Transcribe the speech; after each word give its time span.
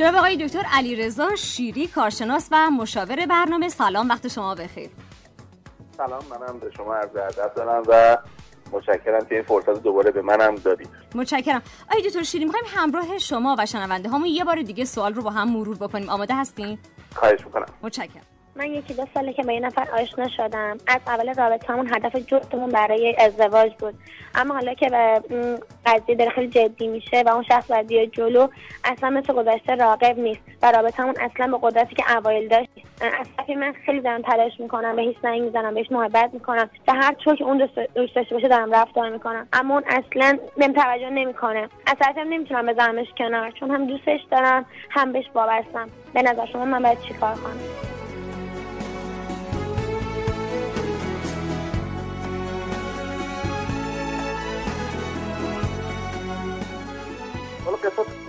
جناب 0.00 0.14
آقای 0.14 0.36
دکتر 0.36 0.62
علیرضا 0.72 1.36
شیری 1.36 1.86
کارشناس 1.86 2.48
و 2.52 2.70
مشاور 2.70 3.26
برنامه. 3.26 3.68
سلام 3.68 4.08
وقت 4.08 4.28
شما 4.28 4.54
بخیر. 4.54 4.90
سلام 5.96 6.22
منم 6.30 6.58
به 6.58 6.70
شما 6.76 6.94
عرض 6.94 7.16
ادب 7.16 7.54
دارم 7.54 7.82
و 7.88 8.18
متشکرم 8.72 9.26
که 9.26 9.34
این 9.34 9.42
فرصت 9.42 9.82
دوباره 9.82 10.10
به 10.10 10.22
منم 10.22 10.54
دادید. 10.54 10.88
متشکرم. 11.14 11.62
آقای 11.90 12.02
دکتر 12.02 12.22
شیری 12.22 12.44
می‌خوایم 12.44 12.64
همراه 12.68 13.18
شما 13.18 13.56
و 13.58 13.66
شنونده 13.66 14.08
هامون 14.08 14.28
یه 14.28 14.44
بار 14.44 14.62
دیگه 14.62 14.84
سوال 14.84 15.14
رو 15.14 15.22
با 15.22 15.30
هم 15.30 15.48
مرور 15.48 15.76
بکنیم. 15.76 16.08
آماده 16.08 16.34
هستین؟ 16.34 16.78
خواهش 17.14 17.44
می‌کنم. 17.44 17.66
متشکرم. 17.82 18.22
من 18.56 18.66
یکی 18.66 18.94
دو 18.94 19.06
ساله 19.14 19.32
که 19.32 19.42
با 19.42 19.52
یه 19.52 19.60
نفر 19.60 19.88
آشنا 20.02 20.28
شدم. 20.28 20.78
از 20.86 21.00
اول 21.06 21.34
رابطهمون 21.34 21.94
هدف 21.94 22.16
جفتمون 22.16 22.70
برای 22.70 23.16
ازدواج 23.18 23.72
بود. 23.78 23.94
اما 24.34 24.54
حالا 24.54 24.74
که 24.74 24.88
به 24.88 25.22
قضیه 25.86 26.14
داره 26.14 26.30
خیلی 26.30 26.48
جدی 26.48 26.88
میشه 26.88 27.22
و 27.26 27.28
اون 27.28 27.42
شخص 27.42 27.70
باید 27.70 28.12
جلو 28.12 28.48
اصلا 28.84 29.10
مثل 29.10 29.32
گذشته 29.32 29.74
راقب 29.74 30.18
نیست 30.18 30.40
و 30.62 30.72
رابطهمون 30.72 31.14
اصلا 31.20 31.46
به 31.46 31.58
قدرتی 31.62 31.94
که 31.94 32.16
اوایل 32.16 32.48
داشت 32.48 32.68
از 33.00 33.26
طرفی 33.36 33.54
من 33.54 33.72
خیلی 33.86 34.00
دارم 34.00 34.22
تلاش 34.22 34.60
می‌کنم 34.60 34.96
به 34.96 35.02
هیچ 35.02 35.16
زنگ 35.22 35.42
می‌زنم 35.42 35.74
بهش 35.74 35.92
محبت 35.92 36.30
می‌کنم 36.32 36.70
به 36.86 36.92
هر 36.92 37.12
طور 37.12 37.36
که 37.36 37.44
اون 37.44 37.58
دوست 37.58 37.74
داشته 38.14 38.34
باشه 38.34 38.48
دارم 38.48 38.74
رفتار 38.74 39.10
می‌کنم. 39.10 39.48
اما 39.52 39.74
اون 39.74 39.84
اصلا 39.86 40.38
بهم 40.56 40.72
توجه 40.72 41.10
نمی‌کنه. 41.10 41.68
از 41.86 41.94
طرفم 42.00 42.28
نمی‌تونم 42.28 42.66
بذارمش 42.66 43.06
کنار 43.18 43.50
چون 43.50 43.70
هم 43.70 43.86
دوستش 43.86 44.20
دارم 44.30 44.64
هم 44.90 45.12
بهش 45.12 45.24
وابستم. 45.34 45.88
به 46.14 46.22
نظر 46.22 46.46
شما 46.46 46.64
من 46.64 46.82
باید 46.82 47.00
چیکار 47.00 47.34
کنم؟ 47.34 47.60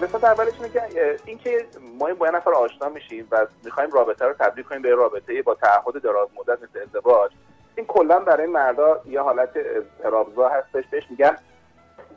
قسمت 0.02 0.24
اولش 0.24 0.54
اینه 0.54 0.70
که 0.70 1.18
اینکه 1.26 1.66
ما 2.00 2.14
با 2.14 2.26
یه 2.26 2.32
نفر 2.32 2.54
آشنا 2.54 2.90
میشیم 2.90 3.28
و 3.32 3.48
می‌خوایم 3.64 3.92
رابطه 3.92 4.26
رو 4.26 4.34
تبدیل 4.34 4.64
کنیم 4.64 4.82
به 4.82 4.96
رابطه 4.96 5.42
با 5.42 5.56
تعهد 5.56 6.02
دراز 6.04 6.28
مدت 6.36 6.64
مثل 6.64 6.80
ازدواج 6.80 7.32
این 7.76 7.86
کلا 7.86 8.20
برای 8.20 8.48
مردا 8.48 9.02
یه 9.06 9.22
حالت 9.22 9.50
اضطرابزا 9.56 10.50
هستش. 10.50 10.84
بهش 10.92 11.04
میگن 11.10 11.38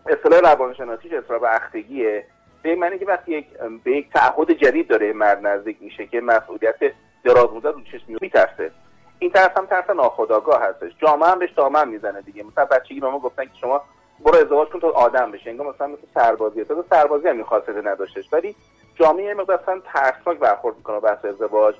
اصطلاح 0.07 0.41
روانشناسیش 0.41 1.13
اضطراب 1.13 1.45
اختگیه. 1.45 2.27
به 2.63 2.69
این 2.69 2.79
معنی 2.79 2.99
که 2.99 3.07
وقتی 3.07 3.33
یک 3.33 3.47
به 3.85 3.91
یک 3.91 4.13
تعهد 4.13 4.51
جدید 4.51 4.89
داره 4.89 5.13
مرد 5.13 5.47
نزدیک 5.47 5.77
میشه 5.81 6.07
که 6.07 6.21
مسئولیت 6.21 6.77
دراز 7.25 7.51
مدت 7.55 7.75
رو 7.75 7.81
چشم 7.81 8.05
میترسه. 8.21 8.71
این 9.19 9.31
ترس 9.31 9.51
هم 9.57 9.67
ترس 9.67 9.91
ناخودآگاه 9.91 10.63
هستش. 10.63 10.93
جامعه 10.99 11.29
هم 11.29 11.39
بهش 11.39 11.51
دامن 11.51 11.89
می‌زنه 11.89 12.21
دیگه. 12.21 12.43
مثلا 12.43 12.65
بچگی 12.65 13.01
به 13.01 13.09
ما 13.09 13.19
گفتن 13.19 13.45
که 13.45 13.51
شما 13.61 13.83
برو 14.21 14.37
ازدواج 14.39 14.69
کن 14.69 14.81
تا 14.81 14.91
آدم 14.91 15.31
بشه 15.31 15.51
انگار 15.51 15.75
مثلا 15.75 15.87
مثل 15.87 16.03
سربازی. 16.15 16.65
تا 16.65 16.85
سربازی 16.91 17.29
هم 17.29 17.37
می‌خواسته 17.37 17.73
نداشتش. 17.73 18.33
ولی 18.33 18.57
جامعه 18.95 19.35
مقدار 19.35 19.61
اصلا 19.63 19.81
ترسناک 19.93 20.39
برخورد 20.39 20.77
می‌کنه 20.77 21.01
بحث 21.01 21.25
ازدواج. 21.25 21.75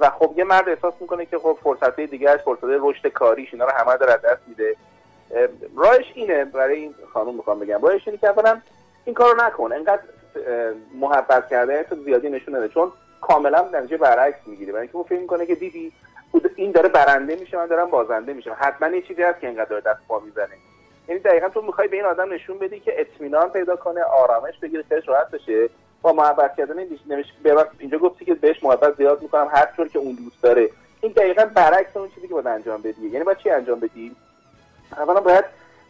و 0.00 0.10
خب 0.10 0.34
یه 0.36 0.44
مرد 0.44 0.68
احساس 0.68 0.94
می‌کنه 1.00 1.26
که 1.26 1.38
خب 1.38 1.58
فرصت 1.62 2.00
دیگه 2.00 2.36
فرصت 2.36 2.64
رشد 2.64 3.06
کاریش 3.06 3.52
اینا 3.52 3.64
رو 3.64 3.70
همه 3.70 3.96
داره 3.96 4.16
دست 4.16 4.42
میده. 4.48 4.76
راهش 5.76 6.12
اینه 6.14 6.44
برای 6.44 6.78
این 6.78 6.94
خانم 7.12 7.34
می‌خوام 7.34 7.58
بگم. 7.58 7.82
راهش 7.82 8.08
اینه 8.08 8.18
که 8.18 8.28
اولا 8.28 8.60
این 9.04 9.14
کارو 9.14 9.46
نکن. 9.46 9.72
انقدر 9.72 10.02
محبت 10.94 11.48
کرده 11.48 11.82
تو 11.82 11.96
زیادی 11.96 12.30
نشون 12.30 12.56
نده. 12.56 12.68
چون 12.68 12.92
کاملا 13.20 13.68
نتیجه 13.72 13.96
برعکس 13.96 14.38
می‌گیره. 14.46 14.72
برای 14.72 14.82
اینکه 14.82 14.96
اون 14.96 15.04
فکر 15.04 15.18
می‌کنه 15.18 15.46
که 15.46 15.54
دیدی 15.54 15.92
این 16.56 16.72
داره 16.72 16.88
برنده 16.88 17.36
میشه 17.36 17.56
من 17.56 17.66
دارم 17.66 17.90
بازنده 17.90 18.32
میشم. 18.32 18.56
حتما 18.58 18.88
یه 18.88 19.02
چیزی 19.02 19.22
هست 19.22 19.40
که 19.40 19.48
انقدر 19.48 19.64
داره 19.64 19.80
دست 19.80 20.00
پا 20.08 20.18
می‌زنه. 20.18 20.54
یعنی 21.08 21.20
دقیقا 21.20 21.48
تو 21.48 21.62
می‌خوای 21.62 21.88
به 21.88 21.96
این 21.96 22.04
آدم 22.04 22.32
نشون 22.32 22.58
بدی 22.58 22.80
که 22.80 23.00
اطمینان 23.00 23.48
پیدا 23.48 23.76
کنه 23.76 24.02
آرامش 24.02 24.58
بگیره 24.58 24.84
خیلی 24.88 25.00
راحت 25.06 25.30
بشه. 25.30 25.68
با 26.02 26.12
محبت 26.12 26.56
کردن 26.56 26.78
اینجا 27.78 27.98
گفتی 27.98 28.24
که 28.24 28.34
بهش 28.34 28.62
محبت 28.62 28.96
زیاد 28.96 29.22
می‌کنم 29.22 29.48
هر 29.52 29.66
طور 29.76 29.88
که 29.88 29.98
اون 29.98 30.14
دوست 30.24 30.42
داره. 30.42 30.70
این 31.00 31.12
دقیقا 31.12 31.44
برعکس 31.44 31.96
اون 31.96 32.08
چیزی 32.14 32.28
که 32.28 32.34
باید 32.34 32.46
انجام 32.46 32.82
بدی. 32.82 33.08
یعنی 33.08 33.24
باید 33.24 33.38
چی 33.38 33.50
انجام 33.50 33.80
بدی؟ 33.80 34.16
اولا 34.96 35.20
باید 35.20 35.44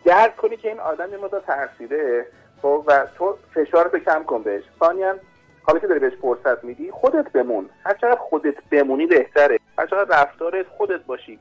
درک 0.05 0.37
کنی 0.37 0.57
که 0.57 0.69
این 0.69 0.81
آدم 0.81 1.11
یه 1.11 1.17
مدت 1.17 1.47
ترسیده. 1.47 2.27
خب 2.63 2.85
و 2.87 3.07
تو 3.19 3.37
فشار 3.55 3.91
رو 3.91 3.99
کم 3.99 4.25
کن 4.25 4.43
بهش. 4.43 4.63
ثانیا 4.81 5.15
حالا 5.63 5.79
که 5.79 5.87
داری 5.87 6.01
بهش 6.01 6.13
فرصت 6.23 6.65
میدی 6.65 6.91
خودت 6.91 7.33
بمون. 7.33 7.71
هر 7.85 7.95
چقدر 7.95 8.17
خودت 8.17 8.55
بمونی 8.71 9.07
بهتره. 9.07 9.59
هر 9.79 9.87
چقدر 9.87 10.23
رفتارت 10.23 10.67
خودت 10.69 11.01
باشی. 11.01 11.39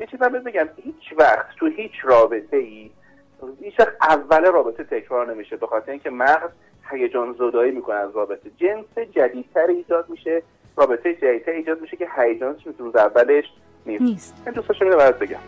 یه 0.00 0.06
چیز 0.06 0.22
هم 0.22 0.32
بگم 0.32 0.68
هیچ 0.76 1.12
وقت 1.18 1.56
تو 1.58 1.66
هیچ 1.66 1.92
رابطه 2.02 2.56
ای 2.56 2.90
هیچ 3.62 3.74
اول 4.00 4.44
رابطه 4.44 4.84
تکرار 4.84 5.34
نمیشه 5.34 5.56
به 5.56 5.66
خاطر 5.66 5.90
اینکه 5.90 6.10
مغز 6.10 6.50
هیجان 6.90 7.32
زدایی 7.32 7.72
می‌کنه 7.72 7.96
از 7.96 8.16
رابطه. 8.16 8.50
جنس 8.56 8.98
جدیدتر 9.10 9.66
ایجاد 9.66 10.08
میشه 10.08 10.42
رابطه 10.76 11.14
جدیدتر 11.14 11.52
ایجاد 11.52 11.80
میشه 11.80 11.96
که 11.96 12.08
هیجانش 12.16 12.66
روز 12.78 12.96
اولش 12.96 13.44
نیست, 13.86 14.02
نیست. 14.02 14.42
این 14.46 14.54
دوستاشو 14.54 14.84
میده 14.84 14.96
بگم. 15.12 15.38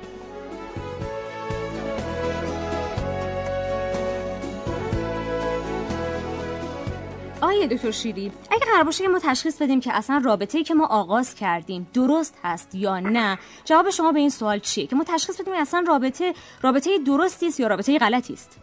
آقای 7.42 7.66
دکتر 7.66 7.90
شیری 7.90 8.32
اگه 8.50 8.66
قرار 8.72 8.82
باشه 8.84 9.08
ما 9.08 9.18
تشخیص 9.18 9.62
بدیم 9.62 9.80
که 9.80 9.96
اصلا 9.96 10.22
رابطه‌ای 10.24 10.64
که 10.64 10.74
ما 10.74 10.86
آغاز 10.86 11.34
کردیم 11.34 11.86
درست 11.94 12.38
هست 12.44 12.74
یا 12.74 13.00
نه 13.00 13.38
جواب 13.64 13.90
شما 13.90 14.12
به 14.12 14.18
این 14.18 14.30
سوال 14.30 14.58
چیه؟ 14.58 14.86
که 14.86 14.96
ما 14.96 15.04
تشخیص 15.04 15.40
بدیم 15.40 15.54
اصلا 15.54 15.84
رابطه 15.88 16.34
رابطه 16.62 16.98
درستی 17.06 17.48
است 17.48 17.60
یا 17.60 17.66
رابطه 17.66 17.98
غلطی 17.98 18.32
است؟ 18.32 18.58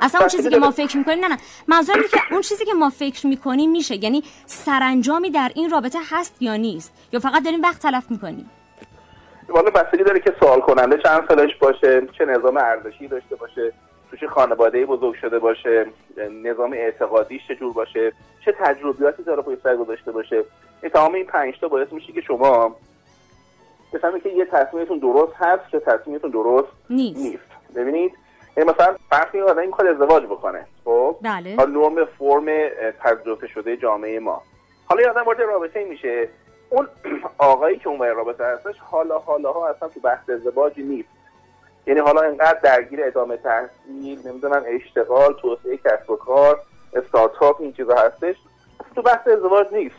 اصلا 0.00 0.20
اون 0.20 0.28
چیزی 0.28 0.50
که 0.50 0.58
ما 0.58 0.70
فکر 0.70 0.96
می‌کنیم 0.96 1.20
نه 1.20 1.28
نه. 1.28 1.38
منظورم 1.68 2.02
که 2.02 2.20
اون 2.30 2.40
چیزی 2.40 2.64
که 2.64 2.74
ما 2.74 2.90
فکر 2.90 3.26
می‌کنیم 3.26 3.70
میشه 3.70 4.04
یعنی 4.04 4.22
سرانجامی 4.46 5.30
در 5.30 5.52
این 5.54 5.70
رابطه 5.70 5.98
هست 6.10 6.42
یا 6.42 6.56
نیست؟ 6.56 6.92
یا 7.12 7.20
فقط 7.20 7.44
داریم 7.44 7.62
وقت 7.62 7.82
تلف 7.82 8.10
می‌کنیم؟ 8.10 8.50
والا 9.48 9.70
بستگی 9.70 10.04
داره 10.04 10.20
که 10.20 10.34
سوال 10.40 10.60
کننده 10.60 10.98
چند 11.02 11.28
سالش 11.28 11.56
باشه 11.60 12.06
چه 12.18 12.24
نظام 12.24 12.56
ارزشی 12.56 13.08
داشته 13.08 13.36
باشه. 13.36 13.72
توش 14.10 14.24
خانواده 14.24 14.86
بزرگ 14.86 15.14
شده 15.14 15.38
باشه 15.38 15.86
نظام 16.44 16.72
اعتقادیش 16.72 17.42
چجور 17.48 17.72
باشه 17.72 18.12
چه 18.44 18.52
تجربیاتی 18.52 19.22
داره 19.22 19.42
پشت 19.42 19.62
سر 19.62 19.76
گذاشته 19.76 20.12
باشه. 20.12 20.44
این 20.82 20.92
تمام 20.92 21.14
این 21.14 21.26
پنج 21.26 21.60
تا 21.60 21.68
باعث 21.68 21.92
میشه 21.92 22.12
که 22.12 22.20
شما 22.20 22.76
بفهمید 23.92 24.22
که 24.22 24.28
یه 24.28 24.44
تصمیمتون 24.44 24.98
درست 24.98 25.32
هست 25.36 25.62
چه 25.72 25.80
تصمیمتون 25.80 26.30
درست 26.30 26.68
نیست, 26.90 27.20
نیست. 27.20 27.74
ببینید 27.74 28.12
مثلا 28.56 28.96
فرض 29.10 29.42
آدم 29.48 29.66
می‌خواد 29.66 29.88
ازدواج 29.88 30.24
بکنه. 30.24 30.66
خب؟ 30.84 31.16
بله. 31.22 31.56
نرم 31.56 32.04
فرم 32.04 32.46
پذیرفته 32.90 33.46
شده 33.46 33.76
جامعه 33.76 34.18
ما. 34.18 34.42
حالا 34.86 35.02
یه 35.02 35.08
آدم 35.08 35.22
وارد 35.22 35.40
رابطه 35.40 35.84
میشه. 35.84 36.28
اون 36.70 36.88
آقایی 37.38 37.78
که 37.78 37.88
اون 37.88 38.00
رابطه 38.00 38.44
هستش 38.44 38.78
حالا 38.78 39.18
حالا 39.18 39.52
ها 39.52 39.68
اصلا 39.68 39.88
تو 39.88 40.00
بحث 40.00 40.30
ازدواجی 40.30 40.82
نیست. 40.82 41.08
یعنی 41.86 42.00
حالا 42.00 42.22
اینقدر 42.22 42.58
درگیر 42.62 43.04
ادامه 43.04 43.36
تحصیل 43.36 44.28
نمی‌دونم 44.28 44.62
اشتغال 44.66 45.34
توسعه 45.34 45.76
کسب 45.76 46.10
و 46.10 46.16
کار 46.16 46.60
استارتاپ 46.94 47.60
این 47.60 47.72
چیزا 47.72 47.94
هستش. 47.94 48.36
تو 48.94 49.02
بحث 49.02 49.28
ازدواج 49.28 49.66
نیست. 49.72 49.96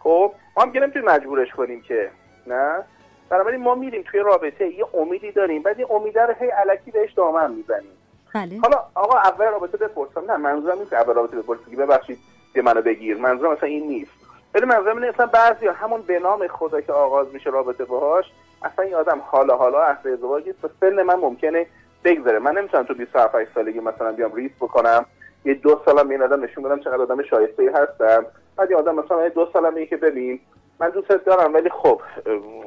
خب 0.00 0.32
ما 0.56 0.62
هم 0.62 0.72
نمی‌تونیم 0.74 1.08
مجبورش 1.08 1.50
کنیم 1.50 1.82
که 1.82 2.10
نه؟ 2.46 2.82
بنابراین 3.28 3.62
ما 3.62 3.74
میریم 3.74 4.02
توی 4.02 4.20
رابطه 4.20 4.66
یه 4.66 4.84
امیدی 4.94 5.32
داریم 5.32 5.62
بعد 5.62 5.78
این 5.78 5.86
امید 5.90 6.18
رو 6.18 6.34
هی 6.40 6.48
علکی 6.48 6.90
بهش 6.90 7.12
دامن 7.12 7.50
می‌زنیم. 7.50 7.92
بله. 8.34 8.58
حالا 8.62 8.84
آقا 8.94 9.18
اول 9.18 9.46
رابطه 9.46 9.76
بپرسم. 9.76 10.30
نه 10.30 10.36
منظورم 10.36 10.78
نیست 10.78 10.92
اول 10.92 11.14
رابطه 11.14 11.36
بپرسم 11.36 11.70
که 11.70 11.76
ببخشید 11.76 12.18
به 12.52 12.62
منو 12.62 12.82
بگیر. 12.82 13.16
منظورم 13.16 13.52
مثلا 13.52 13.68
این 13.68 13.86
نیست. 13.86 14.12
ولی 14.54 14.66
منظورم 14.66 14.96
اینه 14.96 15.10
مثلا 15.10 15.26
بعضی 15.26 15.66
همون 15.66 16.02
به 16.02 16.18
نام 16.18 16.46
خدا 16.46 16.80
که 16.80 16.92
آغاز 16.92 17.26
میشه 17.34 17.50
رابطه 17.50 17.84
باهاش 17.84 18.24
اصلا 18.64 18.84
این 18.84 18.94
آدم 18.94 19.20
حالا 19.24 19.56
حالا 19.56 19.82
اهل 19.82 20.12
ازدواج 20.12 20.48
است 20.48 20.74
سن 20.80 21.02
من 21.02 21.14
ممکنه 21.14 21.66
بگذره. 22.04 22.38
من 22.38 22.58
نمی‌تونم 22.58 22.82
تو 22.82 22.94
27 22.94 23.54
سالگی 23.54 23.80
مثلا 23.80 24.12
بیام 24.12 24.34
ریس 24.34 24.52
بکنم. 24.60 25.06
یه 25.44 25.54
دو 25.54 25.80
سالم 25.84 26.08
این 26.08 26.22
آدم 26.22 26.44
نشون 26.44 26.64
بدم 26.64 26.80
چقدر 26.80 27.02
آدم 27.02 27.22
شایسته 27.22 27.72
هستم. 27.74 28.26
بعد 28.56 28.70
یه 28.70 28.76
آدم 28.76 28.94
مثلا 28.94 29.28
دو 29.28 29.48
سالم 29.52 29.86
که 29.86 29.96
ببین 29.96 30.40
من 30.80 30.90
دوستت 30.90 31.24
دارم 31.24 31.54
ولی 31.54 31.70
خب 31.70 32.00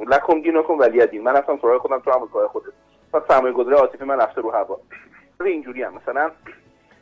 لکم 0.07 0.41
دینکم 0.41 0.79
ولی 0.79 1.07
دین 1.07 1.23
من 1.23 1.35
اصلا 1.35 1.57
سراغ 1.61 1.81
خودم 1.81 1.99
تو 1.99 2.11
همون 2.11 2.27
خودت. 2.27 2.65
پس 3.13 3.21
سرمایه 3.27 3.53
گذاری 3.53 3.75
عاطفی 3.75 4.05
من 4.05 4.21
رفته 4.21 4.41
رو 4.41 4.51
هوا. 4.51 4.79
اینجوری 5.45 5.83
هم. 5.83 5.93
مثلا 5.93 6.31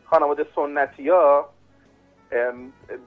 خانواده 0.06 0.46
سنتی 0.56 1.10
ها 1.10 1.50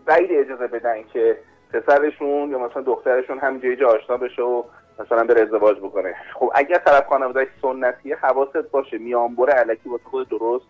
بعید 0.06 0.30
اجازه 0.32 0.66
بدن 0.66 1.02
که 1.12 1.38
پسرشون 1.72 2.50
یا 2.50 2.58
مثلا 2.58 2.82
دخترشون 2.82 3.38
همینجوری 3.38 3.76
جا 3.76 3.88
آشنا 3.88 4.16
بشه 4.16 4.42
و 4.42 4.62
مثلا 4.98 5.24
بره 5.24 5.42
ازدواج 5.42 5.76
بکنه. 5.78 6.14
خب 6.34 6.50
اگر 6.54 6.78
طرف 6.78 7.06
خانواده 7.08 7.48
سنتیه 7.62 8.16
حواست 8.16 8.70
باشه. 8.72 8.98
میانبر 8.98 9.50
علکی 9.50 9.88
واسه 9.88 10.04
خود 10.04 10.28
درست 10.28 10.64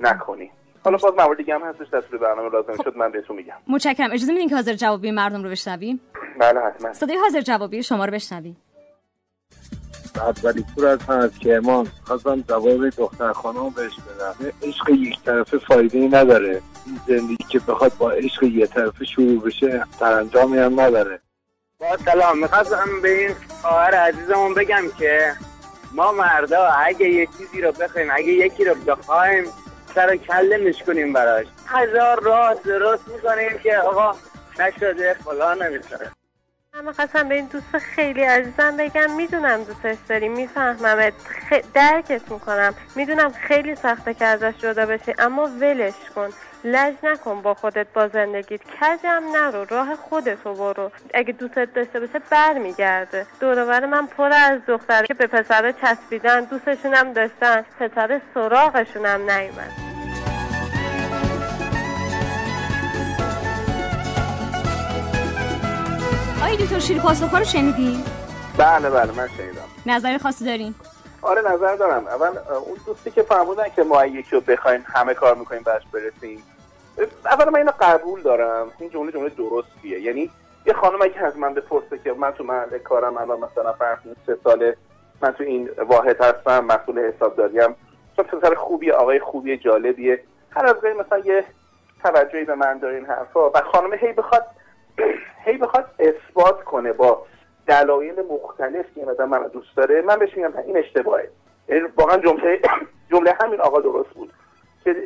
نکنی. 0.00 0.50
حالا 0.84 0.98
باز 1.02 1.14
موارد 1.14 1.38
دیگه 1.38 1.54
هم 1.54 1.62
هستش 1.62 1.88
تصویر 1.88 2.22
برنامه 2.22 2.50
لازم 2.50 2.72
خب. 2.72 2.84
شد 2.84 2.96
من 2.96 3.10
بهتون 3.10 3.36
میگم. 3.36 3.54
متشکرم. 3.68 4.12
اجازه 4.12 4.32
میدین 4.32 4.48
که 4.48 4.54
حاضر 4.54 4.72
جوابی 4.72 5.10
مردم 5.10 5.42
رو 5.42 5.50
بشنویم؟ 5.50 6.00
بله 6.40 6.60
حتما. 6.60 6.92
صدای 6.92 7.16
حاضر 7.16 7.40
جوابی 7.40 7.82
شما 7.82 8.04
رو 8.04 8.12
بشنویم. 8.12 8.56
اولی 10.16 10.64
پور 10.74 10.86
از 10.86 11.02
هم 11.02 11.18
از 11.18 11.38
کرمان 11.38 11.86
خواستم 12.04 12.40
جواب 12.40 12.88
دختر 12.88 13.32
خانم 13.32 13.70
بهش 13.70 13.92
بدم. 14.00 14.52
عشق 14.62 14.90
یک 14.90 15.22
طرفه 15.22 15.58
فایده 15.58 15.98
ای 15.98 16.08
نداره. 16.08 16.62
این 16.86 17.18
زندگی 17.18 17.44
که 17.50 17.58
بخواد 17.58 17.92
با 17.98 18.10
عشق 18.10 18.42
یک 18.42 18.70
طرفه 18.70 19.04
شروع 19.04 19.42
بشه 19.42 19.84
انجامی 20.00 20.58
هم 20.58 20.80
نداره. 20.80 21.20
با 21.80 21.96
سلام. 21.96 22.38
می‌خواستم 22.38 23.00
به 23.02 23.18
این 23.18 23.34
خواهر 23.62 23.94
عزیزمون 23.94 24.54
بگم 24.54 24.84
که 24.98 25.32
ما 25.92 26.12
مردا 26.12 26.66
اگه 26.66 27.08
یه 27.08 27.28
چیزی 27.38 27.60
رو 27.60 27.72
بخوایم 27.72 28.08
اگه 28.12 28.28
یکی 28.28 28.64
رو 28.64 28.74
بخوایم 28.74 29.44
سر 29.94 30.16
کله 30.16 30.56
میشکنیم 30.56 31.12
براش. 31.12 31.46
هزار 31.66 32.20
راه 32.22 32.54
درست 32.54 33.08
می‌کنیم 33.08 33.58
که 33.62 33.78
آقا 33.78 34.18
نشده 34.58 35.14
فلان 35.24 35.62
نمیشه. 35.62 35.98
من 36.86 36.92
خواستم 36.92 37.28
به 37.28 37.34
این 37.34 37.46
دوست 37.46 37.78
خیلی 37.78 38.22
عزیزم 38.22 38.76
بگم 38.76 39.10
می‌دونم 39.16 39.64
دوستش 39.64 39.96
داری 40.08 40.28
میفهممت 40.28 41.12
خ... 41.50 41.52
درکت 41.74 42.30
می‌کنم. 42.30 42.74
می‌دونم 42.96 43.32
خیلی 43.32 43.74
سخته 43.74 44.14
که 44.14 44.24
ازش 44.24 44.54
جدا 44.58 44.86
بشی 44.86 45.14
اما 45.18 45.46
ولش 45.60 45.94
کن. 46.14 46.28
لج 46.64 46.94
نکن 47.02 47.42
با 47.42 47.54
خودت 47.54 47.86
با 47.94 48.08
زندگیت. 48.08 48.60
کجم 48.80 49.22
نرو 49.34 49.64
راه 49.64 49.96
خودتو 49.96 50.54
برو. 50.54 50.90
اگه 51.14 51.32
دوستت 51.32 51.74
داشته 51.74 52.00
باشه 52.00 52.18
برمیگرده. 52.30 53.26
دورور 53.40 53.86
من 53.86 54.06
پر 54.06 54.32
از 54.32 54.60
دختر 54.66 55.06
که 55.06 55.14
به 55.14 55.26
پسر 55.26 55.72
چسبیدن 55.72 56.40
دوستشونم 56.40 57.12
داشتن. 57.12 57.64
پسر 57.80 58.20
سراغشونم 58.34 59.30
نیومد. 59.30 59.95
آقای 66.56 66.66
دکتر 66.66 66.78
شیری 66.78 67.00
پاسخ 67.00 67.34
رو 67.34 67.44
شنیدی؟ 67.44 68.04
بله 68.58 68.90
بله 68.90 69.12
من 69.12 69.28
شنیدم. 69.28 69.62
نظر 69.86 70.18
خاصی 70.18 70.44
دارین؟ 70.44 70.74
آره 71.22 71.42
نظر 71.42 71.76
دارم. 71.76 72.06
اول 72.06 72.26
اون 72.66 72.78
دوستی 72.86 73.10
که 73.10 73.22
فرمودن 73.22 73.68
که 73.76 73.82
ما 73.82 74.06
یکی 74.06 74.30
رو 74.30 74.40
بخوایم 74.40 74.84
همه 74.86 75.14
کار 75.14 75.34
می‌کنیم 75.34 75.62
بهش 75.62 75.82
برسیم. 75.92 76.42
اول 77.24 77.48
من 77.48 77.56
اینو 77.56 77.70
قبول 77.80 78.22
دارم. 78.22 78.70
این 78.78 78.90
جمله 78.90 79.12
جمله 79.12 79.28
درستیه. 79.28 80.00
یعنی 80.00 80.30
یه 80.66 80.72
خانم 80.72 81.02
اگه 81.02 81.24
از 81.24 81.36
من 81.36 81.54
بپرسه 81.54 81.98
که 82.04 82.12
من 82.12 82.30
تو 82.30 82.44
محل 82.44 82.78
کارم 82.78 83.16
الان 83.16 83.38
مثلا 83.40 83.72
فرض 83.72 83.98
سه 84.26 84.38
ساله 84.44 84.76
من 85.20 85.32
تو 85.32 85.44
این 85.44 85.70
واحد 85.88 86.20
هستم 86.20 86.64
مسئول 86.64 86.98
حسابداریم 86.98 87.74
چون 88.16 88.24
پسر 88.24 88.54
خوبی 88.54 88.90
آقای 88.90 89.20
خوبی 89.20 89.56
جالبیه. 89.56 90.20
هر 90.50 90.66
از 90.66 90.76
مثلا 91.00 91.18
یه 91.18 91.44
توجهی 92.02 92.44
به 92.44 92.54
من 92.54 92.78
داره 92.78 92.94
این 92.94 93.06
حرفا. 93.06 93.50
و 93.50 93.62
خانم 93.72 93.92
هی 93.92 94.12
بخواد 94.12 94.46
هی 95.46 95.56
بخواد 95.56 95.84
اثبات 95.98 96.64
کنه 96.64 96.92
با 96.92 97.26
دلایل 97.66 98.22
مختلف 98.30 98.86
که 98.94 99.04
آدم 99.04 99.28
من 99.28 99.46
دوست 99.46 99.76
داره 99.76 100.02
من 100.02 100.16
بهش 100.16 100.36
میگم 100.36 100.52
این 100.66 100.76
اشتباهه. 100.76 101.28
یعنی 101.68 101.82
واقعا 101.96 102.16
جمله 102.16 102.60
جمله 103.10 103.34
همین 103.40 103.60
آقا 103.60 103.80
درست 103.80 104.10
بود 104.10 104.32
که 104.84 104.96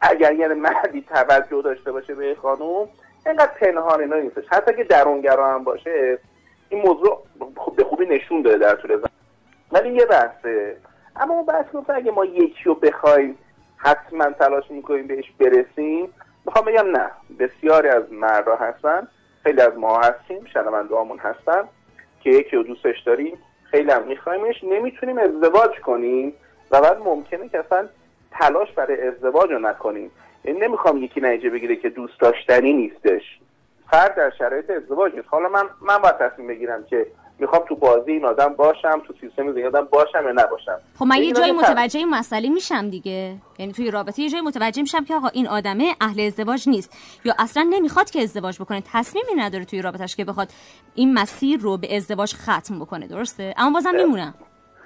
اگر 0.00 0.32
یعنی 0.32 0.54
مردی 0.54 1.02
توجه 1.02 1.62
داشته 1.62 1.92
باشه 1.92 2.14
به 2.14 2.36
خانم 2.42 2.88
اینقدر 3.26 3.52
پنهان 3.60 4.00
اینا 4.00 4.16
نیستش. 4.16 4.44
حتی 4.48 4.74
که 4.74 4.84
درونگرا 4.84 5.54
هم 5.54 5.64
باشه 5.64 6.18
این 6.68 6.82
موضوع 6.82 7.22
به 7.76 7.84
خوبی 7.84 8.06
نشون 8.06 8.42
داده 8.42 8.58
در 8.58 8.74
طول 8.74 8.96
زمان. 8.96 9.10
ولی 9.72 9.94
یه 9.94 10.06
بحثه. 10.06 10.76
اما 11.16 11.34
اون 11.34 11.46
بحث 11.46 11.72
گفت 11.72 11.90
اگه 11.90 12.10
ما 12.10 12.24
یکی 12.24 12.64
رو 12.64 12.74
بخوایم 12.74 13.38
حتما 13.76 14.30
تلاش 14.30 14.70
می‌کنیم 14.70 15.06
بهش 15.06 15.32
برسیم 15.40 16.12
می‌خوام 16.46 16.64
بگم 16.64 16.90
نه. 16.90 17.10
بسیاری 17.38 17.88
از 17.88 18.12
مردها 18.12 18.56
هستن 18.56 19.08
خیلی 19.46 19.60
از 19.60 19.78
ما 19.78 19.98
هستیم 19.98 20.44
شنونده 20.52 20.94
هستن 21.18 21.68
که 22.20 22.30
یکی 22.30 22.56
رو 22.56 22.62
دوستش 22.62 23.00
داریم 23.00 23.38
خیلی 23.70 23.90
هم 23.90 24.02
میخوایمش 24.02 24.64
نمی‌تونیم 24.64 25.18
ازدواج 25.18 25.80
کنیم 25.80 26.34
و 26.70 26.80
بعد 26.80 26.98
ممکنه 26.98 27.48
که 27.48 27.58
اصلا 27.58 27.88
تلاش 28.30 28.72
برای 28.72 29.08
ازدواج 29.08 29.50
رو 29.50 29.58
نکنیم. 29.58 30.10
یعنی 30.44 30.60
نمی‌خوام 30.60 31.02
یکی 31.02 31.20
نتیجه 31.20 31.50
بگیره 31.50 31.76
که 31.76 31.88
دوست 31.88 32.20
داشتنی 32.20 32.72
نیستش. 32.72 33.22
فرد 33.90 34.14
در 34.14 34.30
شرایط 34.30 34.70
ازدواج 34.70 35.14
نیست. 35.14 35.28
حالا 35.30 35.48
من 35.48 35.64
من 35.80 35.98
باید 35.98 36.18
تصمیم 36.18 36.46
بگیرم 36.48 36.84
که 36.84 37.06
می‌خوام 37.38 37.62
تو 37.68 37.76
بازی 37.76 38.12
این 38.12 38.24
آدم 38.24 38.48
باشم 38.48 39.02
تو 39.06 39.14
سیستم 39.20 39.46
زندگی 39.46 39.64
آدم 39.64 39.84
باشم 39.84 40.24
یا 40.24 40.32
نباشم؟ 40.32 40.78
خب 40.98 41.04
من 41.04 41.16
یه 41.16 41.32
جایی 41.32 41.52
متوجه 41.52 41.98
این 41.98 42.10
مسئله 42.10 42.48
میشم 42.48 42.90
دیگه. 42.90 43.36
یعنی 43.58 43.72
توی 43.72 43.90
رابطه 43.90 44.22
یه 44.22 44.30
جایی 44.30 44.44
متوجه 44.44 44.82
میشم 44.82 45.04
که 45.04 45.14
آقا 45.14 45.28
این 45.28 45.48
آدمه 45.48 45.94
اهل 46.00 46.20
ازدواج 46.20 46.68
نیست. 46.68 46.96
یا 47.24 47.34
اصلا 47.38 47.66
نمی‌خواد 47.70 48.10
که 48.10 48.22
ازدواج 48.22 48.58
بکنه. 48.60 48.82
تصمیمی 48.92 49.34
نداره 49.36 49.64
توی 49.64 49.82
رابطش 49.82 50.16
که 50.16 50.24
بخواد 50.24 50.48
این 50.94 51.14
مسیر 51.14 51.60
رو 51.60 51.76
به 51.76 51.96
ازدواج 51.96 52.34
ختم 52.34 52.78
بکنه 52.80 53.06
درسته؟ 53.06 53.54
اما 53.56 53.70
بازم 53.70 53.94
میمونم. 53.94 54.34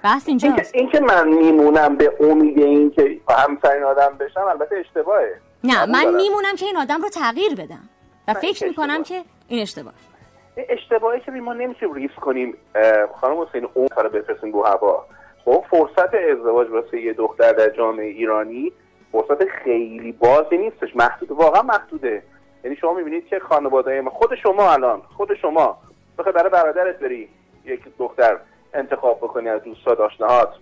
بحث 0.03 0.27
اینجاست. 0.27 0.75
این 0.75 0.89
که 0.89 0.99
من 0.99 1.27
میمونم 1.27 1.95
به 1.95 2.13
امید 2.19 2.59
این 2.59 2.91
که 2.91 3.21
همسر 3.29 3.83
آدم 3.83 4.17
بشم 4.17 4.41
البته 4.41 4.75
اشتباهه. 4.75 5.41
نه 5.63 5.85
من 5.85 6.15
میمونم 6.15 6.55
که 6.55 6.65
این 6.65 6.77
آدم 6.77 7.01
رو 7.01 7.09
تغییر 7.09 7.55
بدم. 7.55 7.89
و 8.27 8.33
فکر 8.33 8.67
می‌کنم 8.67 9.03
که 9.03 9.23
این 9.47 9.61
اشتباه. 9.61 9.93
اشتباهی 10.57 11.19
که 11.19 11.31
ما 11.31 11.53
نمی‌تونیم 11.53 11.95
ریس 11.95 12.11
کنیم 12.11 12.57
خانم 13.15 13.41
حسین 13.41 13.67
اون 13.73 13.87
کارو 13.87 14.09
بفرستیم 14.09 14.53
رو 14.53 14.65
هوا. 14.65 15.05
خب 15.45 15.65
فرصت 15.69 16.13
ازدواج 16.13 16.69
واسه 16.69 17.01
یه 17.01 17.13
دختر 17.13 17.51
در 17.51 17.69
جامعه 17.69 18.05
ایرانی 18.05 18.71
فرصت 19.11 19.45
خیلی 19.45 20.11
بازی 20.11 20.57
نیستش. 20.57 20.95
محدود 20.95 21.31
واقعا 21.31 21.61
محدوده. 21.61 22.23
یعنی 22.63 22.75
شما 22.75 22.93
می‌بینید 22.93 23.27
که 23.27 23.39
خانواده 23.39 24.01
ما 24.01 24.09
خود 24.09 24.35
شما 24.35 24.71
الان 24.71 25.01
خود 25.17 25.33
شما. 25.33 25.77
بخوای 26.19 26.33
برای 26.33 26.49
برادرت 26.49 26.99
بری 26.99 27.29
یک 27.65 27.81
دختر 27.99 28.37
انتخاب 28.73 29.17
بکنی 29.17 29.49
از 29.49 29.63
دوستا 29.63 30.05
آشناهات 30.05 30.53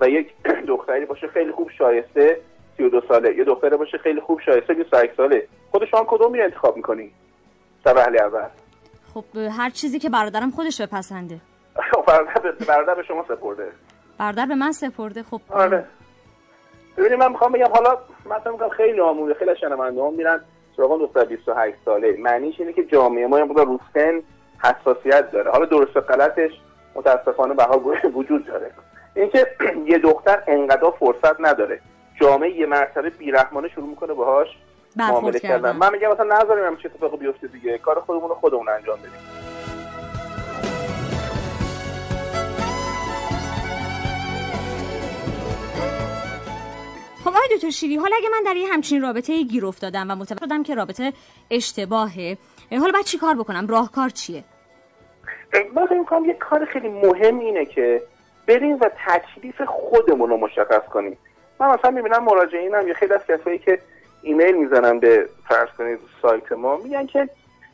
و 0.00 0.08
یک 0.08 0.32
دختری 0.68 1.04
باشه 1.04 1.26
خیلی 1.28 1.52
خوب 1.52 1.70
شایسته 1.70 2.40
32 2.76 3.00
ساله. 3.08 3.36
یه 3.36 3.44
دختری 3.44 3.76
باشه 3.76 3.98
خیلی 3.98 4.20
خوب 4.20 4.40
شایسته 4.40 4.74
21 4.74 5.10
ساله. 5.16 5.48
خود 5.70 5.84
شما 5.84 6.04
کدوم 6.08 6.32
می 6.32 6.40
انتخاب 6.40 6.76
می‌کنی؟ 6.76 7.12
در 7.84 8.24
اول. 8.24 8.65
خب 9.16 9.24
هر 9.36 9.70
چیزی 9.70 9.98
که 9.98 10.08
برادرم 10.08 10.50
خودش 10.50 10.80
بپسنده. 10.80 11.40
خب 11.92 12.06
برادر 12.06 12.52
برادر 12.68 12.94
به 12.94 13.02
شما 13.02 13.24
سپرده. 13.28 13.68
برادر 14.18 14.46
به 14.46 14.54
من 14.54 14.72
سپرده 14.72 15.22
خب. 15.22 15.40
آره. 15.50 15.84
ببینید 16.96 17.18
من 17.18 17.28
می‌خوام 17.32 17.52
بگم 17.52 17.70
حالا 17.72 17.98
مثلا 18.26 18.52
میگم 18.52 18.68
خیلی 18.68 19.00
آموده 19.00 19.34
خیلی 19.34 19.56
شنونده 19.60 20.02
هم 20.02 20.14
میرن 20.14 20.40
سراغ 20.76 21.00
دختر 21.00 21.24
28 21.24 21.76
ساله. 21.84 22.16
معنیش 22.18 22.60
اینه 22.60 22.72
که 22.72 22.84
جامعه 22.84 23.26
ما 23.26 23.38
یه 23.38 23.44
رو 23.44 23.80
سن 23.94 24.22
حساسیت 24.62 25.30
داره. 25.30 25.50
حالا 25.50 25.64
درست 25.64 25.96
غلطش 25.96 26.50
متاسفانه 26.94 27.54
بها 27.54 27.78
وجود 28.14 28.46
داره. 28.46 28.70
اینکه 29.14 29.46
یه 29.92 29.98
دختر 29.98 30.42
انقدر 30.46 30.90
فرصت 30.90 31.40
نداره. 31.40 31.80
جامعه 32.20 32.50
یه 32.50 32.66
مرتبه 32.66 33.10
بیرحمانه 33.10 33.68
شروع 33.68 33.88
می‌کنه 33.88 34.14
باهاش 34.14 34.48
معامله 34.96 35.40
کردن. 35.40 35.76
من 35.76 35.92
میگم 35.92 36.08
مثلا 36.08 36.38
نذاریم 36.38 36.64
همین 36.64 36.78
چه 36.78 36.90
اتفاقی 36.94 37.16
بیفته 37.16 37.46
دیگه. 37.46 37.78
کار 37.78 38.00
خودمون 38.00 38.28
رو 38.28 38.34
خودمون 38.34 38.68
انجام 38.68 38.98
بدیم. 38.98 39.10
خب 47.24 47.28
آقای 47.28 47.56
دکتر 47.56 47.70
شیری 47.70 47.96
حالا 47.96 48.16
اگه 48.16 48.28
من 48.28 48.42
در 48.46 48.56
یه 48.56 48.68
همچین 48.72 49.02
رابطه 49.02 49.42
گیر 49.42 49.66
افتادم 49.66 50.10
و 50.10 50.14
متوجه 50.14 50.46
شدم 50.46 50.62
که 50.62 50.74
رابطه 50.74 51.12
اشتباهه 51.50 52.38
حالا 52.70 52.92
باید 52.92 53.04
چی 53.04 53.18
کار 53.18 53.34
بکنم؟ 53.34 53.66
راهکار 53.66 54.08
چیه؟ 54.08 54.44
من 55.74 55.86
فکر 55.86 55.98
می‌کنم 55.98 56.24
یه 56.24 56.34
کار 56.34 56.64
خیلی 56.64 56.88
مهم 56.88 57.38
اینه 57.38 57.64
که 57.64 58.02
بریم 58.46 58.76
و 58.80 58.90
تکلیف 59.06 59.62
خودمون 59.62 60.30
رو 60.30 60.36
مشخص 60.36 60.88
کنیم. 60.92 61.18
من 61.60 61.66
مثلا 61.66 61.90
می‌بینم 61.90 62.24
مراجعینم 62.24 62.88
یه 62.88 62.94
خیلی 62.94 63.12
از 63.14 63.20
کسایی 63.28 63.58
که 63.58 63.78
ایمیل 64.26 64.56
می‌زنن 64.56 64.98
به 64.98 65.28
فرض 65.48 65.68
کنید 65.78 65.98
سایت 66.22 66.52
ما 66.52 66.76
میگن 66.76 67.06
که 67.06 67.28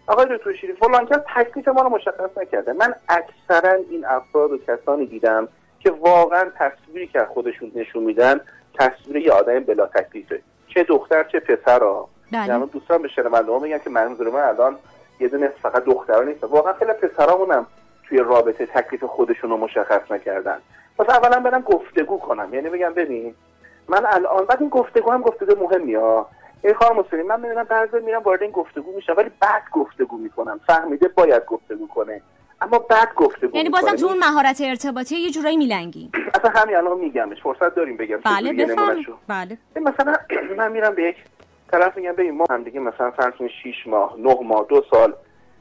آقای 0.07 0.27
دکتر 0.31 0.53
شیری 0.53 0.73
فلان 0.73 1.07
کس 1.07 1.19
تکلیف 1.37 1.69
ما 1.69 1.83
رو 1.83 1.89
مشخص 1.89 2.39
نکرده. 2.39 2.73
من 2.73 2.95
اکثرا 3.09 3.79
این 3.91 4.05
افراد 4.05 4.53
و 4.53 4.59
کسانی 4.59 5.07
دیدم 5.07 5.49
که 5.81 5.91
واقعا 5.91 6.51
تصویری 6.59 7.07
که 7.07 7.25
خودشون 7.25 7.73
نشون 7.75 8.03
میدن 8.03 8.41
تصویر 8.79 9.17
یه 9.17 9.33
آدم 9.33 9.61
بلا 9.61 9.87
تکلیفه. 9.87 10.43
چه 10.69 10.83
دختر 10.83 11.25
چه 11.25 11.41
پسر 11.41 11.81
ها 11.81 12.09
بله. 12.33 12.47
یعنی 12.47 12.67
دوستان 12.67 13.03
به 13.03 13.09
شنونده 13.09 13.59
میگن 13.59 13.79
که 13.79 13.91
منظور 13.91 14.31
من 14.31 14.41
الان 14.41 14.77
یه 15.21 15.29
دونه 15.29 15.49
فقط 15.63 15.85
دختران 15.85 16.29
نیست 16.29 16.45
واقعا 16.45 16.73
خیلی 16.73 16.93
پسرامونم 16.93 17.67
توی 18.09 18.19
رابطه 18.19 18.67
تکلیف 18.67 19.05
خودشون 19.05 19.51
رو 19.51 19.57
مشخص 19.57 20.11
نکردن. 20.11 20.59
پس 20.99 21.11
اولا 21.11 21.41
برم 21.41 21.61
گفتگو 21.61 22.19
کنم. 22.19 22.55
یعنی 22.55 22.69
بگم 22.69 22.95
ببین 22.95 23.35
من 23.89 24.07
الان 24.07 24.45
بعد 24.45 24.61
این 24.61 24.69
گفتگو 24.69 25.11
هم 25.11 25.21
گفتگو 25.23 25.69
مهمی 25.69 25.95
ها. 25.95 26.29
این 26.65 26.75
خانم 26.75 26.99
مسلمی 27.01 27.23
من 27.23 27.41
می‌دونم 27.41 27.65
بعضی 27.65 28.01
میرم 28.05 28.23
وارد 28.23 28.43
این 28.43 28.51
گفتگو 28.51 28.93
میشم 28.93 29.15
ولی 29.17 29.31
بعد 29.41 29.63
گفتگو 29.73 30.17
می‌کنم. 30.19 30.61
فهمیده 30.67 31.09
باید 31.09 31.45
گفتگو 31.47 31.89
کنه. 31.89 32.23
اما 32.61 32.79
بعد 32.79 33.15
گفتگو 33.17 33.57
یعنی 33.57 33.69
بازم 33.69 33.97
تو 33.97 34.07
اون 34.07 34.19
مهارت 34.19 34.61
ارتباطی 34.61 35.17
یه 35.17 35.31
جورایی 35.31 35.57
میلنگی. 35.57 36.11
اصلا 36.35 36.51
همین 36.51 36.77
الان 36.77 36.99
میگمش. 36.99 37.43
فرصت 37.43 37.75
داریم 37.75 37.97
بگم 37.97 38.17
بله 38.25 38.53
بفرمایید. 38.53 39.07
بله. 39.29 39.59
مثلا 39.77 40.15
من 40.59 40.73
میرم 40.73 40.95
به 40.95 41.03
یک 41.03 41.17
طرف 41.73 41.97
میگم 41.97 42.13
ببین 42.13 42.31
ما 42.37 42.45
هم 42.51 42.63
دیگه 42.63 42.81
مثلا 42.81 43.11
فرض 43.11 43.33
6 43.63 43.87
ماه 43.87 44.15
9 44.19 44.37
ماه 44.43 44.67
دو 44.69 44.85
سال 44.91 45.15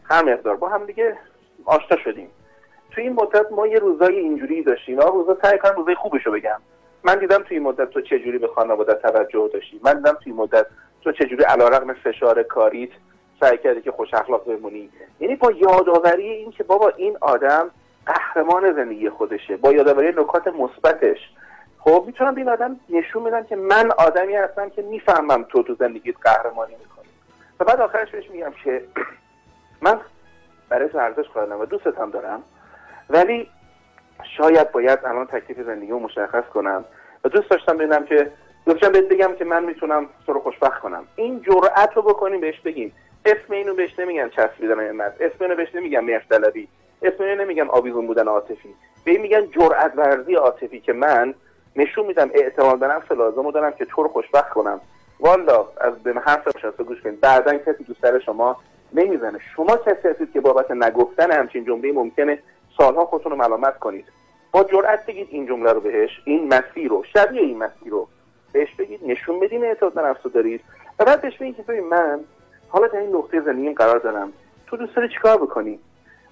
هر 0.03 0.23
مقدار 0.23 0.55
با 0.55 0.69
هم 0.69 0.85
دیگه 0.85 1.17
آشنا 1.65 1.97
شدیم. 2.03 2.27
توی 2.91 3.03
این 3.03 3.13
مدت 3.13 3.51
ما 3.51 3.67
یه 3.67 3.79
روزای 3.79 4.19
اینجوری 4.19 4.63
داشتیم. 4.63 4.97
و 4.99 5.01
روزا 5.01 5.37
سعی 5.41 5.57
کنم 5.57 5.75
روزای 5.75 5.95
خوبشو 5.95 6.31
بگم. 6.31 6.61
من 7.03 7.19
دیدم 7.19 7.37
توی 7.43 7.57
این 7.57 7.67
مدت 7.67 7.89
تو 7.89 8.01
چه 8.01 8.19
جوری 8.19 8.37
به 8.37 8.47
خانواده 8.47 8.93
توجه 8.93 9.49
داشتی. 9.53 9.79
من 9.83 9.93
دیدم 9.93 10.13
توی 10.23 10.31
این 10.31 10.35
مدت 10.41 10.65
تو 11.03 11.11
چه 11.11 11.25
جوری 11.25 11.43
علیرغم 11.43 11.93
فشار 11.93 12.43
کاریت 12.43 12.89
سعی 13.39 13.57
کردی 13.57 13.81
که 13.81 13.91
خوش 13.91 14.13
اخلاق 14.13 14.45
بمونی؟ 14.45 14.89
یعنی 15.19 15.35
با 15.35 15.51
یادآوری 15.51 16.29
این 16.29 16.51
که 16.51 16.63
بابا 16.63 16.93
این 16.97 17.17
آدم 17.21 17.69
قهرمان 18.05 18.73
زندگی 18.73 19.09
خودشه 19.09 19.57
با 19.57 19.71
یادآوری 19.71 20.09
نکات 20.09 20.47
مثبتش. 20.47 21.17
خب 21.79 22.03
می‌تونم 22.07 22.35
به 22.35 22.51
آدم 22.51 22.79
نشون 22.89 23.23
بدم 23.23 23.43
که 23.43 23.55
من 23.55 23.91
آدمی 23.91 24.35
هستم 24.35 24.69
که 24.69 24.81
می‌فهمم 24.81 25.43
تو 25.43 25.63
تو 25.63 25.75
زندگیت 25.75 26.15
قهرمانی 26.21 26.73
می‌کنی. 26.73 27.09
و 27.59 27.65
بعد 27.65 27.81
آخرش 27.81 28.11
بهش 28.11 28.29
میگم 28.29 28.51
که 28.63 28.83
من 29.81 29.99
برای 30.69 30.89
تو 30.89 30.97
ارزش 30.97 31.27
قائلم 31.33 31.59
و 31.59 31.65
دوستت 31.65 31.97
هم 31.97 32.11
دارم 32.11 32.43
ولی 33.09 33.49
شاید 34.37 34.71
باید 34.71 34.99
الان 35.05 35.25
تکلیف 35.25 35.65
زندگی 35.65 35.91
رو 35.91 35.99
مشخص 35.99 36.43
کنم. 36.53 36.85
و 37.23 37.29
دوست 37.29 37.49
داشتم 37.49 37.77
ببینم 37.77 38.05
که 38.05 38.31
دوستم 38.65 38.91
بهت 38.91 39.07
بگم 39.09 39.35
که 39.35 39.45
من 39.45 39.63
می‌تونم 39.63 40.09
تو 40.25 40.33
رو 40.33 40.39
خوشبخت 40.39 40.81
کنم. 40.81 41.03
این 41.15 41.41
جرأت 41.41 41.93
رو 41.95 42.01
بکنیم 42.01 42.41
بهش 42.41 42.59
بگیم. 42.59 42.93
اسم 43.25 43.53
اینو 43.53 43.73
بهش 43.73 43.99
نمیگن 43.99 44.29
چسبیدن 44.29 44.79
همت 44.79 45.15
اسم 45.19 45.35
اینو 45.39 45.55
بهش 45.55 45.75
نمیگن 45.75 45.99
مرطلبی 45.99 46.67
اسم 47.01 47.23
اینو 47.23 47.41
نمیگن 47.41 47.67
آویزون 47.67 48.07
بودن 48.07 48.27
عاطفی. 48.27 48.75
به 49.05 49.17
میگن 49.17 49.47
جرأت 49.51 49.93
ورزی 49.95 50.35
عاطفی 50.35 50.79
که 50.79 50.93
من 50.93 51.33
نشون 51.75 52.05
میدم 52.05 52.29
اعتماد 52.33 52.79
به 52.79 52.87
نفس 52.87 53.11
لازم 53.11 53.51
دارم 53.51 53.71
که 53.71 53.85
تو 53.85 54.03
رو 54.03 54.09
خوشبخت 54.09 54.49
کنم. 54.49 54.81
والا 55.19 55.67
از 55.81 56.03
به 56.03 56.13
حرف 56.13 56.57
شناسا 56.61 56.83
گوش 56.83 57.01
کنید. 57.01 57.19
بعدا 57.19 57.57
کسی 57.57 57.83
دوست 57.83 58.01
سر 58.01 58.19
شما 58.19 58.57
نمی‌زنه. 58.93 59.39
شما 59.55 59.77
کسی 59.77 60.07
هستید 60.07 60.31
که 60.33 60.41
بابت 60.41 60.71
نگفتن 60.71 61.31
همچین 61.31 61.65
جمله 61.65 61.91
ممکنه 61.91 62.39
سالها 62.77 63.05
خودتون 63.05 63.31
رو 63.31 63.37
ملامت 63.37 63.79
کنید. 63.79 64.05
با 64.51 64.63
جرأت 64.63 65.05
بگید 65.05 65.27
این 65.31 65.47
جمله 65.47 65.73
رو 65.73 65.79
بهش 65.79 66.21
این 66.25 66.53
مسیر 66.53 66.89
رو. 66.89 67.03
شبیه 67.13 67.41
این 67.41 67.57
مسیر 67.57 67.91
رو. 67.91 68.07
بهش 68.51 68.75
بگید 68.75 68.99
نشون 69.05 69.39
بدین 69.39 69.65
اعتماد 69.65 69.93
به 69.93 70.01
نفس 70.01 70.23
دارید. 70.33 70.61
و 70.99 71.05
بعد 71.05 71.21
بهش 71.21 71.37
بگید 71.37 71.55
که 71.55 71.81
من 71.91 72.19
حالا 72.69 72.87
در 72.87 72.99
این 72.99 73.15
نقطه 73.15 73.41
زندگیم 73.41 73.73
قرار 73.73 73.99
دارم. 73.99 74.33
تو 74.67 74.77
دوست 74.77 74.95
داری 74.95 75.09
چیکار 75.09 75.37
بکنی؟ 75.37 75.79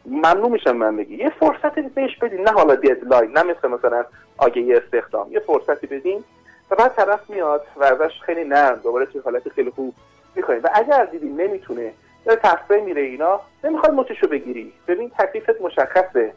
ممنون 0.05 0.51
میشم 0.51 0.71
من 0.71 0.97
بگی. 0.97 1.15
یه 1.15 1.29
فرصتی 1.39 1.81
بهش 1.81 2.17
بدین. 2.17 2.41
نه 2.41 2.51
حالا 2.51 2.75
ددلاین 2.75 3.31
نه 3.31 3.43
مثل 3.43 3.67
مثلا 3.67 4.05
آگهی 4.37 4.73
استخدام. 4.73 5.31
یه 5.31 5.39
فرصتی 5.39 5.87
بدین. 5.87 6.23
و 6.71 6.75
بعد 6.75 6.95
طرف 6.95 7.29
میاد 7.29 7.65
و 7.77 7.83
ازش 7.83 8.21
خیلی 8.25 8.43
نرم. 8.43 8.75
دوباره 8.75 9.05
توی 9.05 9.21
حالت 9.21 9.49
خیلی 9.49 9.69
خوب 9.69 9.93
می‌کنید 10.35 10.65
و 10.65 10.69
اگر 10.73 11.05
دیدی 11.05 11.29
نمی‌تونه 11.29 11.93
داره 12.25 12.39
تفره 12.43 12.81
میره 12.81 13.01
اینا 13.01 13.39
نمی‌خواد 13.63 13.93
مچشو 13.93 14.27
بگیری. 14.27 14.73
ببین 14.87 15.09
تکلیفت 15.09 15.61
مشخصه. 15.61 16.33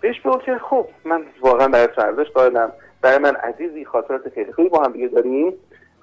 بهش 0.00 0.20
بگو 0.20 0.38
که 0.38 0.58
خب 0.58 0.86
من 1.04 1.22
واقعا 1.40 1.68
برای 1.68 1.88
ارزش 1.98 2.30
قائلم. 2.30 2.72
برای 3.02 3.18
من 3.18 3.36
عزیزی 3.36 3.84
خاطرات 3.84 4.28
خیلی 4.28 4.52
خوبی 4.52 4.68
با 4.68 4.82
هم 4.82 4.92
دیگه 4.92 5.08
داریم. 5.08 5.52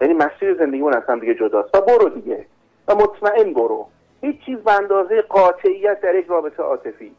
یعنی 0.01 0.13
مسیر 0.13 0.53
زندگیمون 0.53 0.94
از 0.94 1.03
هم 1.10 1.20
دیگه 1.20 1.36
جداست. 1.36 1.75
و 1.75 1.82
برو 1.82 2.10
دیگه. 2.10 2.46
و 2.88 2.96
مطمئن 2.96 3.53
برو. 3.53 3.88
هیچ 4.22 4.36
چیز 4.46 4.58
به 4.58 4.74
اندازه 4.74 5.22
قاطعیت 5.22 6.01
در 6.01 6.15
یک 6.15 6.27
رابطه 6.27 6.63
عاطفی. 6.63 7.15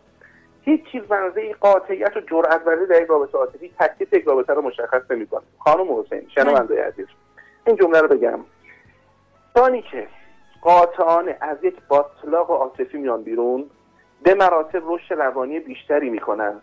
هیچ 0.63 0.85
چیز 0.93 1.03
به 1.03 1.17
اندازه 1.17 1.55
قاطعیت 1.55 2.17
و 2.17 2.21
جرأت 2.21 2.67
ورزی 2.67 2.87
در 2.87 3.03
یک 3.03 3.09
رابطه 3.09 3.39
عاطفی 3.39 3.73
تکلیف 3.79 4.13
یک 4.13 4.25
رابطه 4.25 4.55
رو 4.55 4.63
مشخص 4.63 5.03
نمی‌کنه. 5.11 5.43
خانم 5.59 6.01
حسین 6.01 6.29
شنونده 6.35 6.85
عزیز. 6.85 7.07
این 7.67 7.77
جمله 7.77 8.01
رو 8.01 8.09
بگم. 8.09 8.39
دانی 9.55 9.83
که 9.83 10.07
قاطعانه 10.63 11.37
از 11.41 11.57
یک 11.63 11.77
باطلاق 11.89 12.51
عاطفی 12.51 12.99
میان 12.99 13.23
بیرون 13.23 13.71
به 14.23 14.35
مراتب 14.35 14.83
رشد 14.87 15.15
روانی 15.15 15.61
بیشتری 15.61 16.11
می‌کنن 16.11 16.61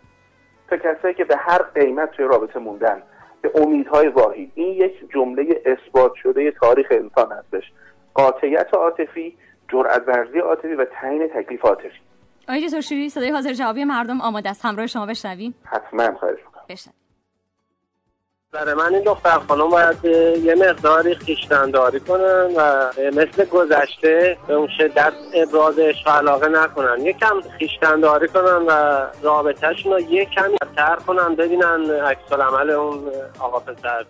تا 0.68 0.76
کسایی 0.76 1.14
که 1.14 1.24
به 1.24 1.36
هر 1.36 1.62
قیمت 1.62 2.10
توی 2.10 2.24
رابطه 2.24 2.58
موندن. 2.58 3.02
به 3.42 3.50
امیدهای 3.54 4.08
واهی 4.08 4.52
این 4.54 4.68
یک 4.74 4.92
جمله 5.14 5.62
اثبات 5.66 6.12
شده 6.14 6.50
تاریخ 6.50 6.86
انسان 6.90 7.32
هستش. 7.32 7.72
قاطعیت 8.14 8.74
عاطفی 8.74 9.36
جرأت 9.72 10.02
ورزی 10.08 10.38
عاطفی 10.38 10.74
و 10.74 10.84
تعیین 10.84 11.28
تکلیف 11.28 11.64
عاطفی. 11.64 11.88
آقای 12.48 12.66
دکتر 12.66 13.08
صدای 13.08 13.30
حاضر 13.30 13.52
جوابی 13.52 13.84
مردم 13.84 14.20
آماده 14.20 14.50
است. 14.50 14.64
همراه 14.64 14.86
شما 14.86 15.06
بشنویم. 15.06 15.54
حتما 15.64 16.18
خواهش 16.18 16.38
می‌کنم. 16.46 16.94
برای 18.52 18.74
من 18.74 18.94
این 18.94 19.02
دختر 19.02 19.38
خانم 19.48 19.68
باید 19.68 20.04
یه 20.44 20.54
مقداری 20.54 21.14
خیشتنداری 21.14 22.00
کنن 22.00 22.46
و 22.56 22.90
مثل 23.12 23.44
گذشته 23.44 24.36
به 24.46 24.54
اون 24.54 24.68
شدت 24.78 25.12
ابراز 25.34 25.78
عشق 25.78 26.08
علاقه 26.08 26.48
نکنن. 26.48 27.06
یکم 27.06 27.40
خیشتنداری 27.58 28.28
کنن 28.28 28.66
و 28.66 29.02
رابطهشون 29.22 29.92
رو 29.92 30.00
یه 30.00 30.24
کمی 30.24 30.56
تر 30.76 30.96
کنن 30.96 31.34
ببینن 31.34 31.90
عکس 31.90 32.32
عمل 32.32 32.70
اون 32.70 32.98
آقا 33.38 33.58
پسر 33.58 34.04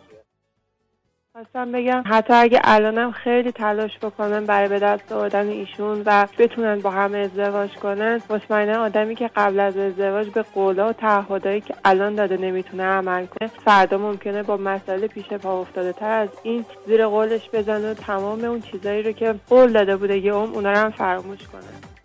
خواستم 1.38 1.72
بگم 1.72 2.02
حتی 2.06 2.32
اگه 2.32 2.60
الانم 2.64 3.12
خیلی 3.12 3.52
تلاش 3.52 3.98
بکنن 4.02 4.46
برای 4.46 4.68
به 4.68 4.78
دست 4.78 5.12
آوردن 5.12 5.48
ایشون 5.48 6.02
و 6.06 6.26
بتونن 6.38 6.80
با 6.80 6.90
هم 6.90 7.14
ازدواج 7.14 7.70
کنن 7.70 8.20
مطمئنا 8.30 8.82
آدمی 8.82 9.14
که 9.14 9.30
قبل 9.36 9.60
از 9.60 9.76
ازدواج 9.76 10.28
به 10.28 10.42
قولا 10.42 10.88
و 10.88 10.92
تعهدایی 10.92 11.60
که 11.60 11.74
الان 11.84 12.14
داده 12.14 12.36
نمی‌تونه 12.36 12.82
عمل 12.82 13.26
کنه 13.26 13.50
فردا 13.64 13.98
ممکنه 13.98 14.42
با 14.42 14.56
مسئله 14.56 15.06
پیش 15.06 15.28
پا 15.28 15.60
افتاده 15.60 15.92
تر 15.92 16.10
از 16.10 16.28
این 16.42 16.64
زیر 16.86 17.06
قولش 17.06 17.50
بزنه 17.52 17.90
و 17.90 17.94
تمام 17.94 18.44
اون 18.44 18.60
چیزایی 18.60 19.02
رو 19.02 19.12
که 19.12 19.34
قول 19.48 19.72
داده 19.72 19.96
بوده 19.96 20.18
یه 20.18 20.34
اون 20.34 20.50
اونا 20.54 20.72
رو 20.72 20.78
هم 20.78 20.90
فراموش 20.90 21.48
کنه. 21.48 21.97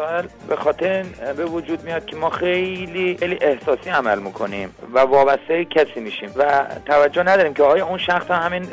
مسائل 0.00 0.26
به 0.48 0.56
خاطر 0.56 1.02
به 1.36 1.44
وجود 1.44 1.84
میاد 1.84 2.04
که 2.04 2.16
ما 2.16 2.30
خیلی 2.30 3.16
خیلی 3.20 3.38
احساسی 3.40 3.90
عمل 3.90 4.18
می‌کنیم 4.18 4.74
و 4.94 4.98
وابسته 4.98 5.64
کسی 5.64 6.00
میشیم 6.00 6.30
و 6.36 6.66
توجه 6.86 7.22
نداریم 7.22 7.54
که 7.54 7.62
آیا 7.62 7.86
اون 7.86 7.98
شخص 7.98 8.30
هم 8.30 8.42
همین 8.42 8.66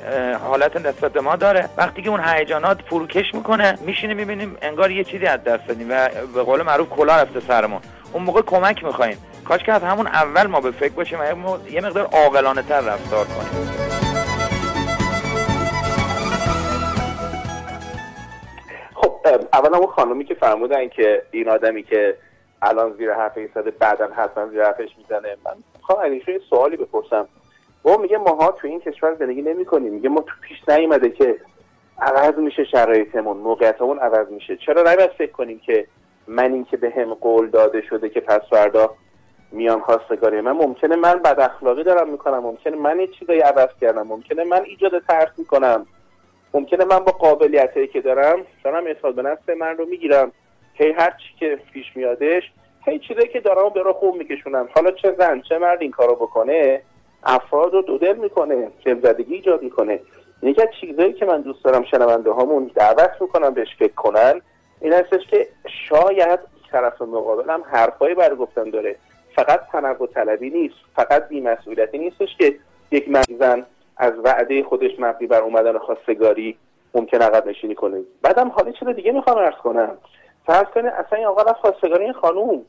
حالت 0.48 0.76
نسبت 0.76 1.12
به 1.12 1.22
ما 1.22 1.36
داره. 1.36 1.70
وقتی 1.78 2.02
که 2.02 2.10
اون 2.10 2.20
هیجانات 2.26 2.82
فروکش 2.82 3.34
می‌کنه 3.34 3.78
میشینه 3.82 4.14
می‌بینیم 4.14 4.58
انگار 4.62 4.92
یه 4.92 5.04
چیزی 5.04 5.26
از 5.26 5.44
دست 5.44 5.68
دادیم 5.68 5.88
و 5.90 6.10
به 6.34 6.44
قول 6.44 6.62
معروف 6.62 6.90
کلا 6.90 7.16
رفته 7.16 7.40
سرمون. 7.40 7.82
اون 8.14 8.24
موقع 8.24 8.42
کمک 8.42 8.84
می‌خوایم. 8.84 9.18
کاش 9.46 9.64
که 9.64 9.74
از 9.74 9.84
همون 9.84 10.08
اول 10.08 10.48
ما 10.48 10.62
به 10.62 10.72
فکر 10.72 10.94
باشیم 10.94 11.20
یه 11.72 11.82
مقدار 11.82 12.06
عاقلانه 12.06 12.62
تر 12.62 12.82
رفتار 12.82 13.26
کنیم. 13.26 13.87
اولا 19.54 19.78
اون 19.78 19.88
خانومی 19.88 20.26
که 20.26 20.34
فرمودن 20.34 20.88
که 20.88 21.24
این 21.32 21.50
آدمی 21.50 21.84
که 21.84 22.18
الان 22.62 22.94
زیر 22.94 23.14
حرف 23.14 23.38
ایستاده 23.38 23.72
بعدا 23.72 24.08
حتما 24.08 24.48
زیر 24.48 24.64
حرفش 24.64 24.90
می‌زنه 24.98 25.38
من 25.46 25.54
می‌خوام 25.76 26.00
علیشون 26.00 26.34
یه 26.34 26.42
سوالی 26.50 26.78
بپرسم. 26.78 27.28
با 27.84 27.98
میگه 27.98 28.18
ماها 28.18 28.52
تو 28.52 28.68
این 28.68 28.80
کشور 28.80 29.16
زندگی 29.16 29.42
نمی 29.42 29.66
کنیم 29.66 29.94
میگه 29.94 30.10
ما 30.10 30.22
تو 30.22 30.34
پیش 30.42 30.70
نیومده 30.70 31.10
که 31.10 31.38
عوض 32.00 32.38
میشه 32.38 32.64
شرایطمون 32.64 33.38
موقعیتمون 33.38 34.00
عوض 34.00 34.28
میشه. 34.28 34.58
چرا 34.58 34.82
نباید 34.82 35.12
فکر 35.18 35.32
کنیم 35.32 35.60
که 35.60 35.88
من 36.28 36.54
این 36.54 36.66
که 36.66 36.78
به 36.78 36.94
هم 36.98 37.14
قول 37.14 37.50
داده 37.50 37.82
شده 37.82 38.10
که 38.10 38.20
پس 38.20 38.42
فردا 38.50 38.96
میان 39.52 39.80
خواستگاری. 39.80 40.42
من 40.42 40.52
ممکنه 40.52 40.96
من 40.96 41.14
بد 41.14 41.40
اخلاقی 41.40 41.84
دارم 41.84 42.10
می‌کنم. 42.10 42.40
ممکنه 42.40 42.76
من 42.76 43.00
یه 43.00 43.08
چیزایی 43.08 43.40
عوض 43.40 43.70
کردم. 43.82 44.08
ممکنه 44.08 44.44
من 44.44 44.62
ایجاد 44.62 45.04
ترس 45.08 45.30
می‌کنم. 45.38 45.86
ممکنه 46.58 46.86
من 46.86 47.00
با 47.00 47.12
قابلیت 47.12 47.92
که 47.94 48.02
دارم 48.02 48.46
دارم 48.64 48.88
اعتماد 48.88 49.16
به 49.16 49.22
نفس 49.22 49.50
من 49.50 49.78
رو 49.78 49.86
می‌گیرم. 49.86 50.32
هی 50.74 50.92
هر 50.92 51.10
چی 51.10 51.40
که 51.40 51.60
پیش 51.74 51.86
میادش 51.96 52.44
هی 52.86 53.00
چیزایی 53.00 53.28
که 53.28 53.40
دارم 53.40 53.70
به 53.70 53.82
رو 53.82 53.94
خوب 53.94 54.16
میکشونم. 54.16 54.70
حالا 54.76 54.92
چه 54.92 55.16
زن 55.18 55.42
چه 55.42 55.58
مرد 55.58 55.82
این 55.82 55.92
کارو 55.92 56.16
بکنه 56.16 56.82
افراد 57.24 57.74
رو 57.74 57.82
دودل 57.82 58.16
می‌کنه 58.16 58.68
زدگی 59.04 59.36
ایجاد 59.36 59.62
می‌کنه. 59.62 60.00
یکی 60.44 60.62
از 60.62 60.68
چیزایی 60.82 61.14
که 61.14 61.26
من 61.26 61.42
دوست 61.42 61.64
دارم 61.64 61.84
شنونده 61.84 62.32
هامون 62.32 62.72
دعوت 62.76 63.12
می‌کنم 63.22 63.54
بهش 63.54 63.76
فکر 63.80 63.94
کنن 63.94 64.42
این 64.82 64.94
هستش 64.94 65.28
که 65.32 65.48
شاید 65.90 66.40
طرف 66.72 67.02
مقابلم 67.02 67.64
حرفایی 67.72 68.16
برای 68.16 68.36
گفتن 68.36 68.70
داره. 68.70 68.96
فقط 69.36 69.62
تنوع 69.72 70.08
طلبی 70.08 70.50
نیست 70.50 70.76
فقط 70.96 71.28
بیمسئولیتی 71.28 71.98
نیستش 71.98 72.38
که 72.38 72.56
یک 72.92 73.10
مرد 73.10 73.32
از 73.98 74.13
وعده 74.24 74.63
خودش 74.63 74.92
مبنی 75.00 75.27
بر 75.27 75.42
اومدن 75.42 75.77
خواستگاری 75.77 76.58
ممکن 76.94 77.22
عقب 77.22 77.48
نشینی 77.48 77.75
کنه. 77.75 78.01
بعدم 78.22 78.50
حالا 78.50 78.72
چیز 78.72 78.88
دیگه 78.88 79.12
می‌خوام 79.12 79.38
ارز 79.38 79.56
کنم. 79.56 79.98
فرض 80.46 80.66
کنید 80.66 80.86
اصلا 80.86 81.18
این 81.18 81.27
آقا 81.27 81.42
رفت 81.42 81.60
خواستگاری 81.60 82.04
این 82.04 82.13
خانوم. 82.13 82.66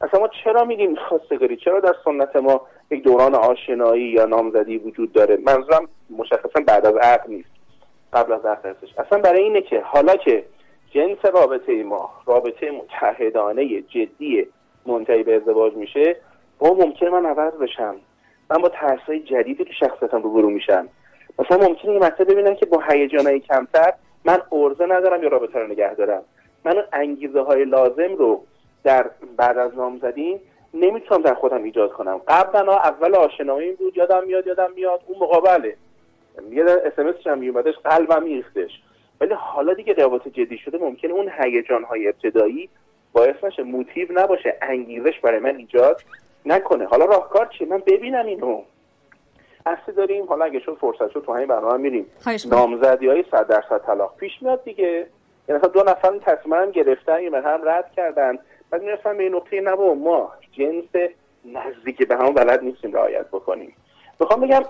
اصلا 0.00 0.20
ما 0.20 0.28
چرا 0.44 0.64
میگیم 0.64 0.94
خواستگاری؟ 0.94 1.56
چرا 1.56 1.80
در 1.80 1.94
سنت 2.04 2.36
ما 2.36 2.60
یک 2.90 3.02
دوران 3.02 3.34
آشنایی 3.34 4.02
یا 4.02 4.24
نامزدی 4.24 4.78
وجود 4.78 5.12
داره؟ 5.12 5.38
منظورم 5.46 5.88
مشخصا 6.10 6.60
بعد 6.66 6.86
از 6.86 6.94
عقد 6.94 7.28
نیست. 7.28 7.50
قبل 8.12 8.32
از 8.32 8.46
عقد 8.46 8.66
هستش. 8.66 8.98
اصلا 8.98 9.18
برای 9.18 9.42
اینه 9.42 9.60
که 9.60 9.80
حالا 9.80 10.16
که 10.16 10.44
جنس 10.90 11.24
رابطه 11.24 11.82
ما 11.82 12.10
رابطه 12.26 12.70
متحدانه 12.70 13.82
جدی 13.82 14.46
منتهی 14.86 15.22
به 15.22 15.36
ازدواج 15.36 15.74
میشه 15.74 16.16
با 16.58 16.74
ممکن 16.74 17.06
من 17.06 17.26
عوض 17.26 17.52
بشم. 17.52 17.96
من 18.50 18.58
با 18.58 18.68
ترسای 18.68 19.20
جدیدی 19.20 19.64
تو 19.64 19.72
شخصیتم 19.72 20.22
روبرو 20.22 20.50
میشم. 20.50 20.88
مثلا 21.38 21.68
ممکنه 21.68 21.92
یه 21.92 21.98
مطلب 21.98 22.30
ببینن 22.30 22.54
که 22.54 22.66
با 22.66 22.82
هیجانای 22.88 23.40
کمتر 23.40 23.92
من 24.24 24.42
ارزه 24.52 24.86
ندارم 24.86 25.22
یا 25.22 25.28
رابطه 25.28 25.58
رو 25.58 25.66
نگه 25.66 25.94
دارم. 25.94 26.22
من 26.64 26.84
انگیزه 26.92 27.40
های 27.40 27.64
لازم 27.64 28.14
رو 28.18 28.42
در 28.84 29.10
بعد 29.36 29.58
از 29.58 29.74
نامزدی 29.74 30.40
نمی‌تونم 30.74 31.22
در 31.22 31.34
خودم 31.34 31.62
ایجاد 31.62 31.92
کنم. 31.92 32.20
قبلا 32.28 32.72
اول 32.72 33.14
آشنایی 33.14 33.72
بود 33.72 33.96
یادم 33.96 34.24
میاد 34.26 34.46
یادم 34.46 34.68
میاد 34.76 35.00
اون 35.06 35.18
مقابله 35.18 35.76
یه 36.50 36.64
اس 36.64 37.26
هم 37.26 37.38
میومدش 37.38 37.74
قلبم 37.84 38.22
میریختش. 38.22 38.70
ولی 39.20 39.34
حالا 39.34 39.74
دیگه 39.74 39.92
روابط 39.92 40.28
جدی 40.28 40.58
شده 40.58 40.78
ممکنه 40.78 41.12
اون 41.12 41.30
هیجان 41.38 41.84
های 41.84 42.08
ابتدایی 42.08 42.68
باعث 43.12 43.44
نشه 43.44 43.62
موتیو 43.62 44.08
نباشه 44.10 44.56
انگیزش 44.62 45.20
برای 45.20 45.38
من 45.38 45.56
ایجاد 45.56 46.02
نکنه. 46.46 46.86
حالا 46.86 47.04
راهکار 47.04 47.46
چیه؟ 47.58 47.66
من 47.68 47.82
ببینم 47.86 48.26
اینو. 48.26 48.62
اصلی 49.66 49.94
داریم؟ 49.94 50.26
حالا 50.26 50.44
اگه 50.44 50.60
شد 50.60 50.76
فرصت 50.80 51.10
شد 51.10 51.22
تو 51.26 51.34
همین 51.34 51.46
برنامه 51.46 51.76
میریم. 51.76 52.06
نامزدی 52.50 53.08
های 53.08 53.24
صد 53.30 53.46
درصد 53.46 53.78
طلاق. 53.86 54.16
پیش 54.16 54.32
میاد 54.42 54.64
دیگه. 54.64 55.06
یعنی 55.48 55.60
دو 55.74 55.82
نفر 55.82 56.18
تصمیم 56.18 56.54
هم 56.54 56.70
گرفتن 56.70 57.22
یه 57.22 57.30
هم 57.30 57.60
رد 57.68 57.92
کردن. 57.96 58.38
بعد 58.70 58.82
می‌رسن 58.82 59.16
به 59.16 59.22
این 59.22 59.34
نقطه 59.34 59.60
نبا 59.60 59.94
ما 59.94 60.32
جنس 60.52 61.10
نزدیک 61.44 62.08
به 62.08 62.16
هم 62.16 62.34
بلد 62.34 62.62
نیستیم 62.62 62.92
رعایت 62.92 63.26
بکنیم. 63.26 63.74
می‌خوام 64.20 64.40
بگم 64.40 64.62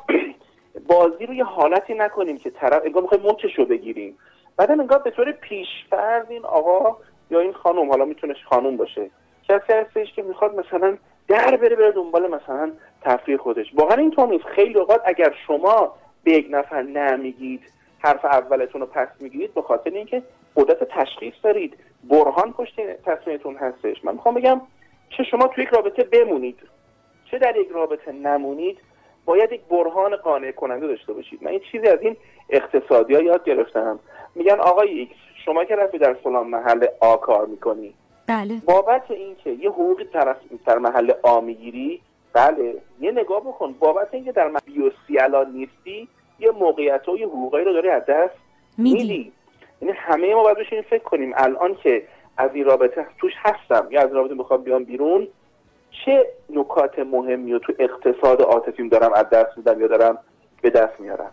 بازی 0.89 1.27
رو 1.27 1.35
یه 1.35 1.45
حالتی 1.45 1.95
نکنیم 1.95 2.39
که 2.39 2.51
طرف 2.51 2.83
انگار 2.85 3.03
می‌خوایم 3.03 3.25
مچش 3.25 3.59
رو 3.59 3.65
بگیریم. 3.65 4.19
بعد 4.57 4.71
انگار 4.71 4.99
به 4.99 5.11
طور 5.11 5.33
پیشفرض 5.33 6.25
این 6.29 6.45
آقا 6.45 6.97
یا 7.31 7.41
این 7.41 7.53
خانم 7.53 7.91
حالا 7.91 8.05
می‌تونه 8.05 8.35
خانم 8.49 8.77
باشه. 8.77 9.11
کسی 9.49 9.73
هستش 9.73 10.13
که 10.13 10.23
می‌خواد 10.23 10.55
مثلا 10.55 10.97
در 11.29 11.57
بره 11.57 11.77
بره 11.77 11.93
دنبال 11.93 12.27
مثلا 12.27 12.73
تفریح 13.03 13.37
خودش. 13.37 13.67
واقعا 13.75 13.97
اینطور 13.97 14.29
نیست 14.29 14.45
خیلی 14.45 14.79
اوقات 14.79 15.01
اگر 15.05 15.35
شما 15.47 15.95
به 16.25 16.33
یک 16.33 16.47
نفر 16.51 16.83
نمیگید 16.83 17.61
حرف 17.99 18.25
اولتون 18.25 18.81
رو 18.81 18.87
پس 18.87 19.09
می‌گیرید 19.21 19.55
به 19.55 19.63
خاطر 19.63 19.91
اینکه 19.91 20.23
قدرت 20.57 20.85
تشخیص 20.85 21.35
دارید. 21.43 21.77
برهان 22.11 22.53
پشت 22.53 22.81
تصمیمتون 23.05 23.57
هستش. 23.57 24.05
من 24.05 24.13
می‌خوام 24.13 24.35
بگم 24.35 24.61
چه 25.11 25.25
شما 25.25 25.49
توی 25.49 25.65
یک 25.65 25.71
رابطه 25.71 26.05
بمونید 26.05 26.59
چه 27.31 27.39
در 27.39 27.57
یک 27.57 27.69
رابطه 27.69 28.13
نمونید 28.13 28.79
باید 29.25 29.53
یک 29.53 29.61
برهان 29.61 30.17
قانع 30.17 30.53
کننده 30.53 30.87
داشته 30.87 31.13
باشید. 31.13 31.43
من 31.43 31.51
این 31.51 31.61
چیزی 31.73 31.87
از 31.87 32.01
این 32.01 32.17
اقتصادی 32.51 33.15
ها 33.15 33.23
یاد 33.23 33.45
گرفتم. 33.45 33.99
میگن 34.35 34.61
آقای 34.61 34.89
ایکس 34.89 35.15
شما 35.45 35.65
که 35.65 35.77
رفتی 35.77 35.99
در 35.99 36.15
فلان 36.15 36.47
محل 36.47 36.87
آ 37.01 37.17
کار 37.17 37.47
می‌کنی 37.47 37.95
بله. 38.27 38.63
بابت 38.67 39.11
اینکه 39.11 39.51
یه 39.51 39.71
حقوقی 39.71 40.05
طرف 40.05 40.37
در 40.67 40.79
محل 40.79 41.13
آ 41.23 41.41
می‌گیری 41.41 42.01
بله 42.33 42.75
یه 43.01 43.11
نگاه 43.11 43.41
بکن. 43.41 43.73
بابت 43.73 44.09
اینکه 44.13 44.33
در 44.33 44.51
بیوسی 44.67 45.19
الان 45.19 45.51
نیستی 45.53 46.09
یه 46.39 46.51
موقعیت 46.51 47.09
و 47.09 47.19
یه 47.19 47.27
حقوقی 47.27 47.65
رو 47.65 47.73
داری 47.73 47.89
از 47.89 48.03
دست 48.09 48.35
میدی. 48.79 49.33
یعنی 49.83 49.95
همه 49.97 50.35
ما 50.35 50.43
باید 50.43 50.59
بشین 50.59 50.83
فکر 50.83 51.03
کنیم. 51.03 51.33
الان 51.37 51.75
که 51.75 52.03
از 52.37 52.51
این 52.55 52.65
رابطه 52.65 53.07
توش 53.19 53.33
هستم. 53.37 53.89
یا 53.91 54.01
از 54.01 54.13
رابطه 54.13 54.35
می‌خوام 54.35 54.63
بیام 54.63 54.85
بیرون 54.85 55.29
چه 56.05 56.27
نکات 56.51 56.99
مهمی 56.99 57.53
رو 57.53 57.59
تو 57.59 57.73
اقتصاد 57.79 58.43
عاطفیم 58.43 58.89
دارم 58.89 59.13
از 59.13 59.31
دست 59.31 59.57
میدم 59.57 59.81
یا 59.81 59.87
دارم 59.87 60.19
به 60.63 60.71
دست 60.71 61.01
میارم؟ 61.01 61.31